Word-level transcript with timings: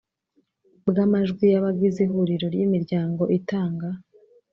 bw 0.87 0.95
amajwi 1.05 1.43
y 1.53 1.57
abagize 1.59 1.99
Ihuriro 2.07 2.45
ry 2.55 2.61
Imiryango 2.67 3.23
itanga 3.37 3.89